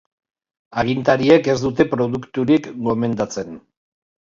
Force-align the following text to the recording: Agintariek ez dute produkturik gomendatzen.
Agintariek 0.83 1.51
ez 1.53 1.55
dute 1.67 1.87
produkturik 1.93 2.73
gomendatzen. 2.91 3.57